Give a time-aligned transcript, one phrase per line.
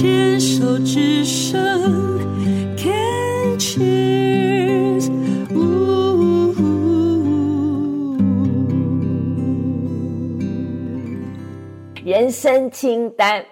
[0.00, 1.60] 牵手之声
[2.76, 5.10] ，Can cheers，
[12.04, 13.44] 人生清单，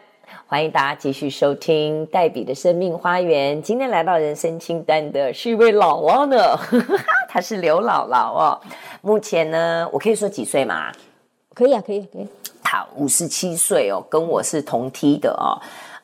[0.46, 3.60] 欢迎大家继续收听黛比的生命花园。
[3.60, 6.56] 今天来到人生清单的是一位姥姥呢，
[7.28, 8.60] 她是刘姥姥哦。
[9.02, 10.92] 目前呢，我可以说几岁吗？
[11.52, 12.28] 可以啊，可以，可以。
[12.62, 15.58] 好，五十七岁哦，跟我是同梯的哦。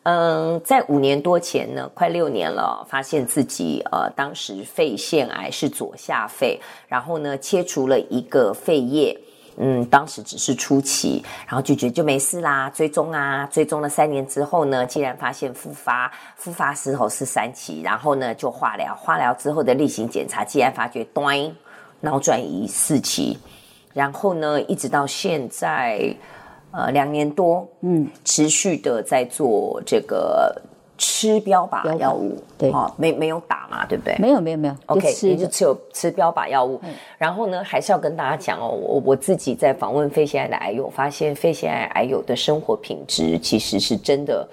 [0.04, 9.16] 嗯，在五年多前呢，快六年了，发现自己呃，当时肺腺癌是左下肺，然后呢，切除了一个肺叶。
[9.58, 12.68] 嗯，当时只是初期，然后就觉得就没事啦。
[12.70, 21.54] 追踪啊，追踪了三年之后呢，竟然发现复发，复发时候是三期，然后呢就化疗，化疗之后的例行检查，竟然发觉端
[22.00, 23.38] 脑转移四期，
[23.92, 26.12] 然后呢一直到现在。
[26.72, 30.60] 呃，两年多，嗯，持续的在做这个
[30.96, 34.16] 吃标靶药物，对，哦，没没有打嘛，对不对？
[34.18, 34.74] 没有，没有，没有。
[34.86, 36.80] OK，你就只有吃标靶药物。
[36.82, 44.48] 嗯、然后呢，还是要跟大家讲哦，我我自己在访问肺腺癌的癌友，发现肺腺癌癌友的生活品质其实是真的，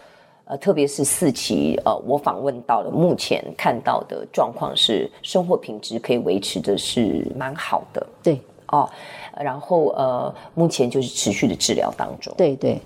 [0.45, 8.05] 呃，特别是四期，呃，我访问到的，目前看到的状况是，生活品质可以维持的是蛮好的。
[8.23, 8.89] 对，哦。
[9.37, 12.33] 然后呃，目前就是持续的治疗当中。
[12.37, 12.79] 对对，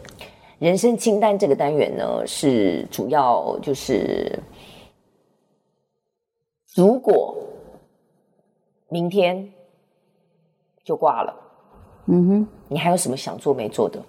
[0.59, 4.39] 人生清单这个单元呢，是主要就是，
[6.75, 7.35] 如果
[8.89, 9.51] 明天
[10.83, 11.35] 就挂了，
[12.07, 14.03] 嗯哼，你还有什么想做没做的？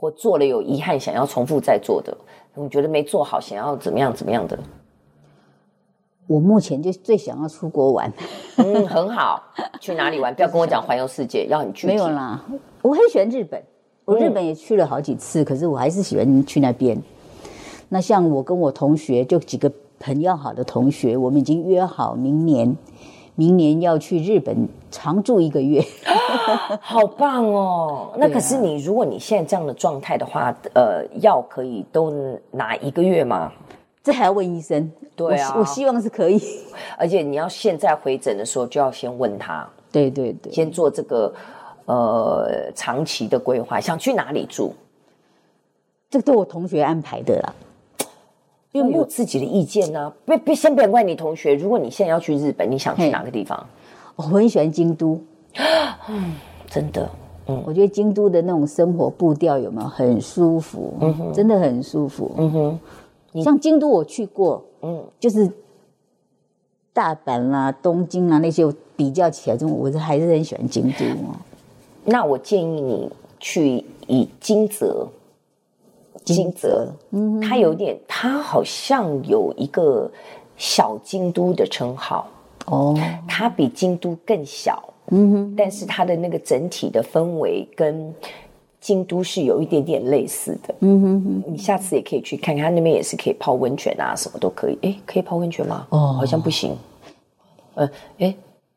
[0.00, 2.16] 或做了有遗憾，想要重复再做的？
[2.54, 4.58] 你觉得没做好，想要怎么样怎么样的？
[6.28, 8.12] 我目前就最想要出国玩，
[8.58, 9.42] 嗯，很好，
[9.80, 10.32] 去哪里玩？
[10.36, 11.94] 不要跟我讲环游世界，要很具体。
[11.94, 12.40] 没有啦，
[12.82, 13.60] 我很喜欢日本，
[14.04, 17.02] 我日本也去了好几次，嗯、可是我还是喜欢去那边。
[17.88, 22.76] 那像我跟我同学，就几个很要好的同学，我们已经约好明年，
[23.34, 25.82] 明年要去日本常住一个月，
[26.82, 28.12] 好棒哦！
[28.18, 32.12] 那可是你，如果你现在这样的状态的话，呃，药可以都
[32.50, 33.50] 拿一个月吗？
[34.02, 34.90] 这还要问医生？
[35.14, 36.40] 对啊我，我希望是可以。
[36.96, 39.68] 而且你要现在回诊的时候，就要先问他。
[39.90, 41.32] 对对对，先做这个
[41.86, 44.72] 呃长期的规划，想去哪里住？
[46.10, 47.52] 这个都我同学安排的啦，
[48.72, 50.12] 因为我有自己的意见呢、啊。
[50.24, 51.54] 别别，先别怪你同学。
[51.54, 53.66] 如果你现在要去日本，你想去哪个地方？
[54.16, 55.20] 我很喜欢京都。
[56.08, 56.34] 嗯，
[56.70, 57.10] 真的，
[57.46, 60.94] 嗯，我觉得京都的那种生活步调有没有很舒服？
[61.00, 62.30] 嗯哼，真的很舒服。
[62.38, 62.80] 嗯哼。
[63.42, 65.50] 像京都我去过，嗯，就是
[66.92, 68.64] 大阪啦、啊、东京啊那些
[68.96, 71.36] 比较起来，这种我是还是很喜欢京都哦。
[72.04, 75.08] 那我建议你去以金泽，
[76.24, 80.10] 金泽，嗯，它有点，它好像有一个
[80.56, 82.28] 小京都的称号
[82.66, 88.14] 哦，它比京都更小，嗯哼，但是它的那个整体的氛围跟。
[88.80, 94.78] 京都是有一点点类似的，嗯哼哼，你下次也可以去看看，他那边也是可以泡温泉啊，什么都可以。
[94.82, 95.86] 哎，可以泡温泉吗？
[95.90, 96.76] 哦，好像不行。
[97.74, 97.88] 呃，
[98.18, 98.34] 哎，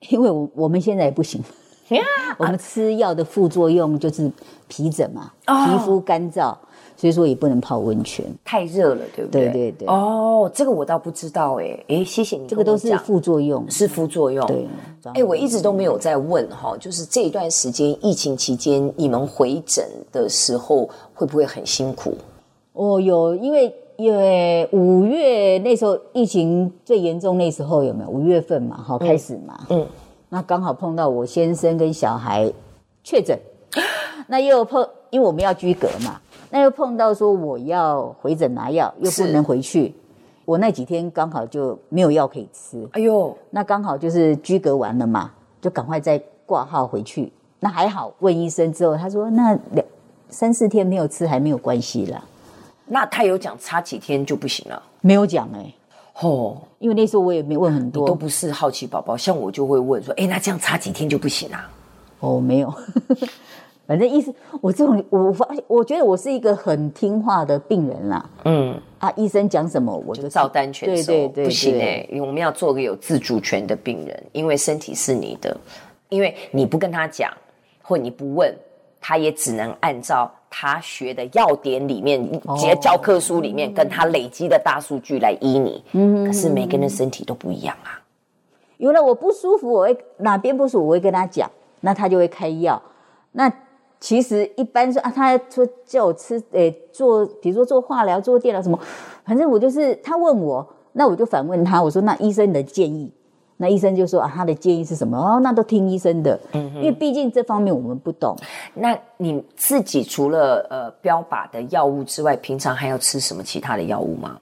[0.09, 1.41] 因为我我们现在也不行，
[2.38, 4.31] 我们吃药的副作用就是
[4.67, 6.56] 皮疹嘛，皮肤干燥。
[7.01, 9.45] 所以说也不能泡温泉，太热了，对不对？
[9.45, 9.88] 对对对。
[9.88, 12.47] 哦，这个我倒不知道哎，哎，谢谢你。
[12.47, 14.45] 这个都是副作用，是副作用。
[14.45, 14.67] 对。
[15.16, 22.13] 哎，我一直都没有在问哈，就是这一段时间疫情期间，你们回诊的时候会不会很辛苦？
[22.73, 28.11] 哦，有，因为因为五月那时候疫情最严重，那时候有没有？
[28.11, 29.59] 五月份嘛，好开始嘛。
[29.72, 29.84] 嗯。
[30.29, 32.53] 那刚好碰到我先生跟小孩
[33.03, 33.35] 确诊，
[34.29, 36.22] 那又碰，因为我们要居隔嘛。
[36.51, 39.95] 那又碰到说我要回诊拿药，又不能回去，
[40.44, 42.88] 我那几天刚好就没有药可以吃。
[42.91, 47.31] 哎呦，那刚好就是居隔完了嘛，就赶快再挂号回去。
[47.61, 49.85] 那还好，问医生之后，他说那两
[50.29, 52.22] 三四天没有吃还没有关系啦。
[52.85, 54.84] 那他有讲差几天就不行了？
[54.99, 55.73] 没有讲哎。
[56.20, 61.70] 哦，因为那时候我也没问很多，都不是好奇宝宝，像我就会问说，哎，那这样差几天就不行啊？
[62.20, 62.72] 哦，没有。
[63.87, 68.29] 反正意思，我这种我发现，我觉得我是一个很听话的病人啦。
[68.45, 71.11] 嗯，啊，医生讲什么我就照单全收。
[71.11, 75.57] 对对对，不行哎，因为我们要做个有自主权的病人，因为身体是你的，
[76.07, 77.33] 因为你不跟他讲，
[77.81, 78.55] 或你不问，
[79.01, 85.83] 他也只能按照他学的要点里面、教教科书里面跟他累积的大数据来医你。
[85.91, 87.99] 嗯，可是每个人的身体都不一样啊。
[88.78, 91.51] 有了我不舒服，我会哪边不舒服，我会跟他讲，
[91.81, 92.81] 那他就会开药。
[93.33, 93.51] 那
[94.02, 98.78] 其实一般说啊，他说叫我吃，诶、欸，做，比如说做化疗、做电疗什么，
[99.24, 103.12] 反正我就是他问我，那我就反问他，我说那医生的建议，
[103.58, 105.16] 那医生就说啊，他的建议是什么？
[105.16, 108.36] 哦，那都听医生的，嗯，因为毕竟这方面我们不懂。
[108.74, 114.40] 那你自己除了呃标靶的药物之外，平常还要吃什么其他的药物吗？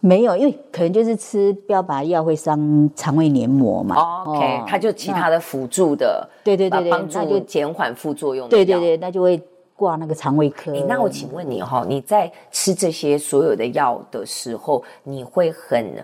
[0.00, 3.96] 没有，因为可能就是吃标靶药会伤肠胃黏膜嘛。
[3.96, 8.50] Oh, OK，哦，它就其他的辅助的，对对对对，帮助减缓副作用的。
[8.50, 9.38] 对对对，那就会
[9.76, 10.72] 挂那个肠胃科。
[10.88, 16.02] 那我请问你哈，你在吃这些所有的药的时候，你会很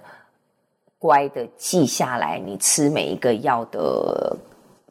[0.98, 4.36] 乖的记下来你吃每一个药的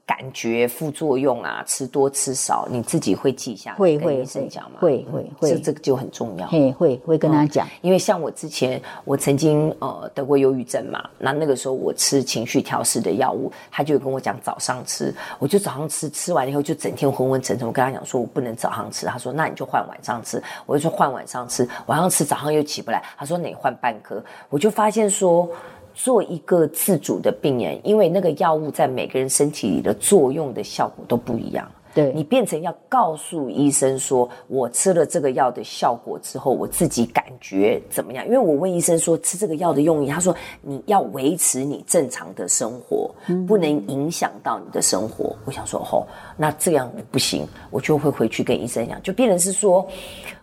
[0.05, 4.77] 感觉副作用啊，吃多吃少，你自己会记下来，会会跟医生讲吗？
[4.79, 6.45] 会会会，这这个就很重要。
[6.47, 17.67] 会会会跟他讲，嗯，因为像我之前，我曾经呃得过忧郁症嘛，那那个时候我吃情绪调适的药物，他就跟我讲早上吃，我就早上吃，吃完以后就整天昏昏沉沉。
[17.67, 25.49] 我跟他讲说我不能早上吃，他说那你就换晚上吃，我就说换晚上吃，晚上吃早上又起不来，他说那你换半颗，我就发现说。
[25.95, 31.67] 做一个自主的病人，因为那个药物在每个人身体里的作用的效果都不一样。
[31.93, 38.25] 对，你变成要告诉医生说，我吃了这个药的效果之后，我自己感觉怎么样？
[38.25, 43.15] 因为我问医生说，吃这个药的用意，他说你要维持你正常的生活，
[43.47, 45.33] 不能影响到你的生活。
[45.45, 46.05] 我想说，哦，
[46.35, 49.87] 那这样不行，我就会回去跟医生讲，就变成是说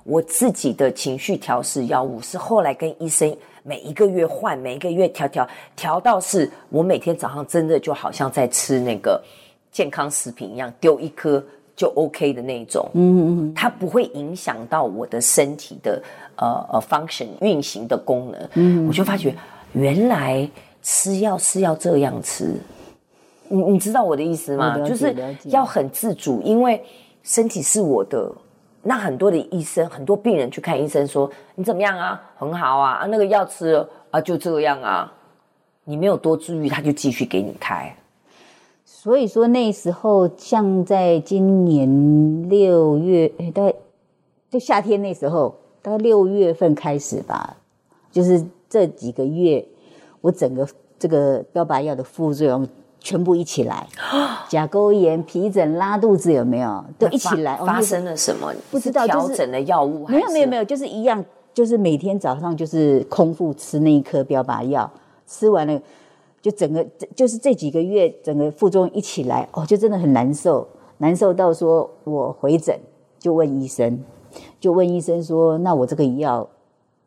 [0.05, 3.31] 我自己的情绪调试药物是后来跟医生。
[3.63, 9.23] 每一个月换，每一个月调调调到是我每天早上真的就好像在吃那个
[9.71, 11.43] 健康食品一样，丢一颗
[11.77, 12.89] 就 OK 的那一种。
[12.95, 16.03] 嗯嗯嗯，它不会影响到我的身体的
[16.37, 18.49] 呃呃 function 运行的功能。
[18.55, 19.35] 嗯，我就发觉
[19.73, 20.49] 原来
[20.83, 22.55] 吃药是要这样吃。
[23.49, 24.79] 你你知道我的意思吗？
[24.87, 26.83] 就是要很自主，因为
[27.23, 28.33] 身体是我的。
[28.83, 32.21] 那很多的医生，很多病人去看医生说：“你怎么样啊？
[32.37, 35.13] 很好啊，啊那个药吃了啊，就这样啊。”
[35.85, 37.97] 你没有多注意，他就继续给你开。
[38.85, 43.75] 所以说那时候，像在今年六月，诶大概
[44.51, 47.57] 就夏天那时候，大概六月份开始吧，
[48.13, 49.65] 就是这几个月，
[50.21, 50.69] 我整个
[50.99, 52.69] 这个标靶药的副作用。
[53.03, 53.85] 全部一起来，
[54.49, 56.85] 甲沟炎、皮疹、拉肚子有没有？
[56.97, 57.57] 都一起来。
[57.57, 58.55] 发生了什么？
[58.71, 59.05] 不知道。
[59.05, 60.07] 调整的药物？
[60.07, 61.23] 没有没有没有，就是一样，
[61.53, 64.89] 就是每天早上就是空腹吃那一颗标靶药，
[65.27, 65.81] 吃完了
[66.41, 70.67] 就整个就是这几个月整个副作用一起来，哦，就真的很难受，
[70.99, 72.79] 难受到说我回诊
[73.19, 73.99] 就问医生，
[74.61, 76.49] 就问医生说，那我这个药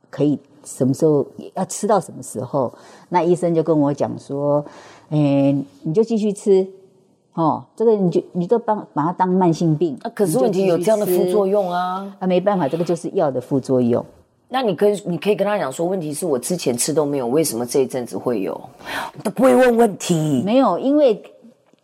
[0.09, 2.73] 可以什么时候要吃到什么时候？
[3.07, 4.65] 那医生就跟我讲说。
[5.09, 6.65] 哎，你就继续吃，
[7.33, 10.09] 哦，这个你就你就当把它当慢性病啊。
[10.15, 14.03] 可是问题有这样的副作用啊，啊，没办法，这个就是药的副作用。
[14.47, 18.59] 那你跟你可以跟他讲说，问题是我之前吃都没有，为什么这一阵子会有？
[19.23, 20.41] 都不会问问题。
[20.45, 21.21] 没有，因为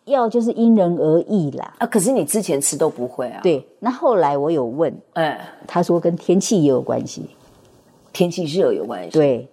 [0.06, 1.74] 药就是因人而异啦。
[1.80, 3.40] 啊，可是你之前吃都不会啊。
[3.44, 7.26] 对，那后来我有问，哎，他说跟天气也有关系，
[8.14, 9.12] 天气热有关系。
[9.12, 9.48] 对。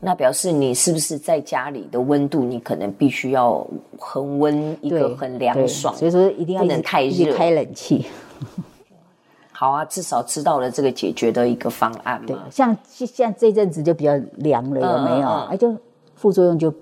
[0.00, 3.66] 那表示你是不是在家里的温度，你可能必须要
[3.98, 8.06] 恒温一个很凉爽，所以说一定要不能太热，开冷气。
[9.50, 12.26] 好啊，至少知道了这个解决的一个方案嘛。
[12.28, 15.28] 对，像像这阵子就比较凉了，有没有？
[15.28, 15.76] 哎、嗯嗯，就
[16.14, 16.72] 副作用就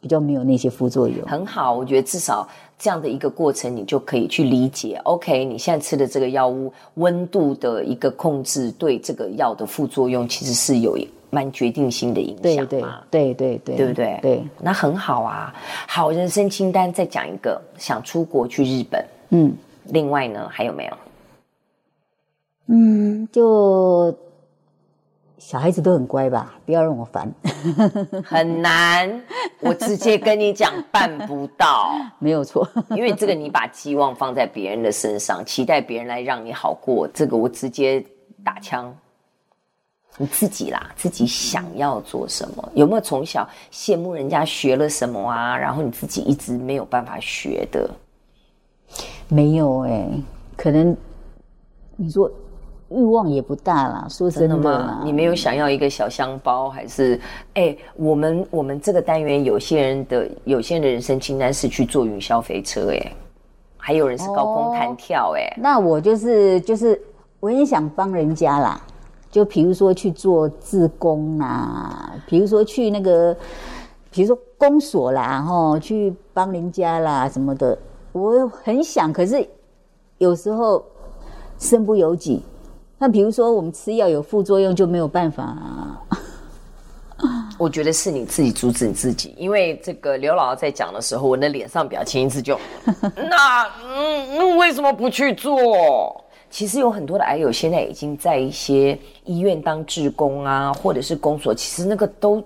[0.00, 1.26] 比较没有那些副作用。
[1.26, 2.48] 很好，我觉得至少
[2.78, 4.98] 这样的一个过程，你就可以去理解。
[5.04, 11.06] OK，你现在吃的这个药物温度的一个控制，对这个药的副作用其实是有一。
[11.30, 14.18] 蛮决定性的影响嘛，对对对，对不对？
[14.22, 15.54] 对，那很好啊。
[15.86, 19.04] 好，人生清单再讲一个，想出国去日本。
[19.30, 19.54] 嗯，
[19.86, 20.96] 另外呢，还有没有？
[22.68, 24.16] 嗯，就
[25.38, 27.32] 小孩子都很乖吧，不要让我烦。
[28.24, 29.22] 很难，
[29.60, 31.94] 我直接跟你讲，办不到。
[32.18, 38.04] 没有错， 因为这个你把期望放在别人的身上，期待别人来让你好过，这个我直接
[38.44, 38.92] 打枪。
[40.18, 42.68] 你自己啦，自己想要做什么？
[42.74, 45.56] 有没有从小羡慕人家学了什么啊？
[45.56, 47.90] 然后你自己一直没有办法学的？
[49.28, 50.22] 没有哎、欸，
[50.56, 50.96] 可能
[51.96, 52.30] 你说
[52.88, 54.06] 欲望也不大啦。
[54.08, 55.02] 说真的，吗？
[55.04, 57.20] 你没有想要一个小香包，还是
[57.54, 57.76] 哎？
[57.96, 63.12] 我们我们这个单元有些人的有些人的人生清单是去坐云霄飞车哎，
[63.76, 65.58] 还有人是高空弹跳哎、哦。
[65.58, 66.98] 那我就是就是
[67.38, 68.80] 我也想帮人家啦。
[69.36, 73.36] 就比如说去做自工啦，比如说去那个，
[74.10, 77.78] 比如说公所啦，吼，去帮人家啦什么的，
[78.12, 79.46] 我很想，可是
[80.16, 80.82] 有时候
[81.58, 82.42] 身不由己。
[82.96, 86.00] 那比如说我们吃药有副作用，就没有办法啊。
[87.58, 92.58] 我觉得是你自己阻止你自己，因为这个刘姥姥在讲的时候，我的脸上表情一直就，
[93.14, 96.24] 那嗯，嗯，为什么不去做？
[96.56, 102.42] 其实有很多的癌友现在已经在一些医院当志工啊，或者是公所，其实那个都，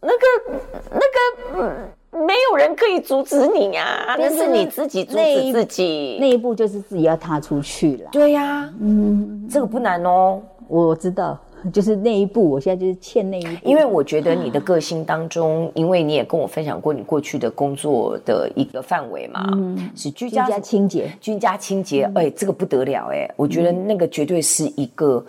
[0.00, 0.60] 那个
[0.92, 1.68] 那个，
[2.12, 8.10] 嗯，没有人可以阻止你呀，那是你自己阻止自己，那一步就是自己要踏出去了。
[8.12, 11.36] 对呀，嗯，这个不难哦，我知道。
[11.72, 13.68] 就是那一步，我现在就是欠那一步。
[13.68, 25.24] 因为我觉得你的个性当中，啊、因为你也跟我分享过你过去的工作的一个范围嘛，嗯、是居家，清洁，居家清洁，哎、嗯欸，这个不得了哎、欸，我觉得那个绝对是一个，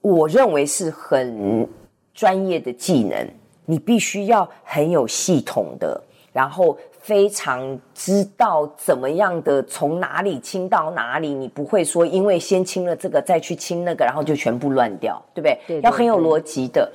[0.00, 1.68] 我认为是很
[2.14, 3.28] 专业的技能，
[3.64, 6.00] 你必须要很有系统的，
[6.32, 6.76] 然后。
[7.06, 15.56] 非常知道怎么样的从哪里清到哪里，你不会说因为先清了这个再去清那个，然后就全部乱掉，对不对？
[15.68, 16.90] 对对对，要很有逻辑的。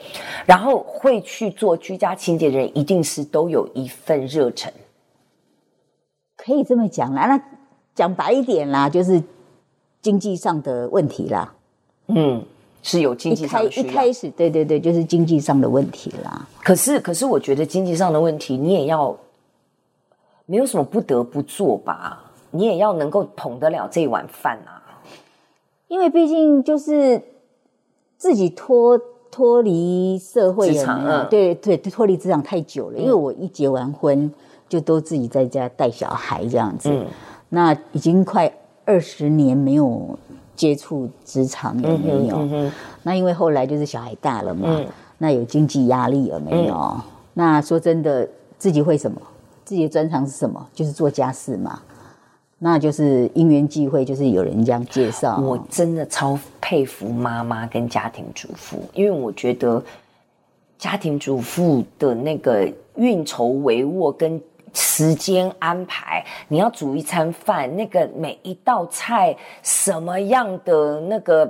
[0.45, 4.69] 然后会去做居家清洁的人，一定是都有一份热忱。
[6.35, 7.41] 可以这么讲啦，那
[7.95, 9.23] 讲白一点啦，就是
[10.01, 11.53] 经济上的问题啦。
[12.07, 12.43] 嗯，
[12.83, 13.87] 是有经济上的需要。
[13.87, 16.45] 一开始，对对对，就是经济上的问题啦。
[16.61, 19.15] 可是，可是我觉得经济上的问题，你也要。
[20.51, 24.83] 没有什么不得不做吧，你也要能够捧得了这一碗饭啊。
[25.87, 27.23] 因为毕竟就是
[28.17, 28.99] 自己脱
[29.31, 32.97] 脱离社会职场，嗯、对对，脱离职场太久了。
[32.97, 34.29] 嗯、因为我一结完婚
[34.67, 37.05] 就都自己在家带小孩这样子，嗯、
[37.47, 38.53] 那已经快
[38.83, 40.19] 二十年没有
[40.53, 42.69] 接触职场了没有？
[43.03, 44.85] 那因为后来就是小孩大了嘛，嗯、
[45.17, 46.75] 那有经济压力了没有？
[46.75, 47.01] 嗯、
[47.35, 48.27] 那说真的，
[48.57, 49.21] 自己会什么？
[49.71, 50.67] 自己的专长是什么？
[50.73, 51.81] 就是做家事嘛，
[52.59, 55.37] 那就是因缘际会，就是有人这样介绍。
[55.37, 59.81] 我真的超佩服妈妈跟家庭主妇，因为我觉得
[60.77, 64.41] 家庭主妇的那个运筹帷幄跟
[64.73, 71.49] 时间安排，你要煮一餐饭，那个每一道菜什么样的那个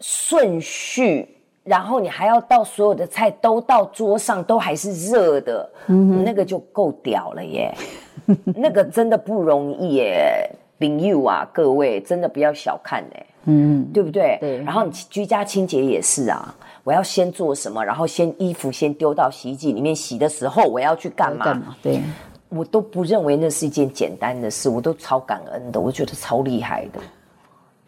[0.00, 1.28] 顺序。
[1.64, 7.72] 然后你还要到所有的菜都到桌上都还是热的，嗯、那个就够屌了耶！
[8.56, 14.38] 那个真的不容易耶，朋友啊，各位真的不要小看哎，嗯，对不对？
[14.40, 14.58] 对。
[14.64, 16.54] 然后你居家清洁也是啊，
[16.84, 17.84] 我要先做什么？
[17.84, 21.44] 然后先衣服先丢到洗衣机里面洗的时候，我要去干嘛？
[21.44, 21.76] 干嘛？
[21.82, 22.00] 对，
[22.48, 27.00] 我都不认为那是一件简单的事，我都超感恩的，我觉得超厉害的。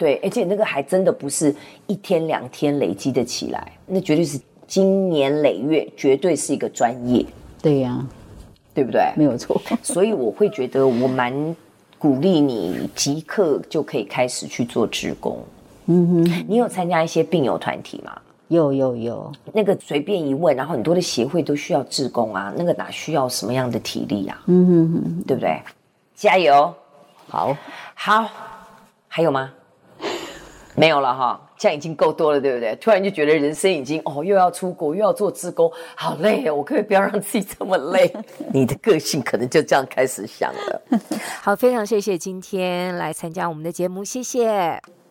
[0.04, 1.54] 对，而且那个还真的不是
[1.86, 7.24] 一天两天累积的起来，那绝对是经年累月，绝对是一个专业。
[7.62, 8.06] 对呀、啊，
[8.74, 9.00] 对不对？
[9.16, 9.58] 没有错。
[9.82, 11.56] 所以我会觉得我蛮
[11.98, 15.42] 鼓励你即刻就可以开始去做志工。
[15.86, 18.14] 嗯哼，你有参加一些病友团体吗？
[18.48, 19.32] 有有有。
[19.54, 24.42] 那个随便一问，然后很多的协会都需要志工啊，那个哪需要什么样的体力啊？
[24.48, 25.58] 嗯哼哼，对不对？
[26.14, 26.74] 加油！
[27.26, 27.56] 好，
[27.94, 28.28] 好，
[29.08, 29.50] 还有吗？
[30.76, 32.74] 没有了哈，这样已经够多了，对不对？
[32.76, 36.54] 突然就觉得人生已经哦，又要出国，又要做志工，好累哦！
[36.54, 38.12] 我可不可以不要让自己这么累？
[38.52, 40.82] 你的个性可能就这样开始想了。
[41.42, 45.03] 好，非常谢谢今天来参加我们的节目，谢谢。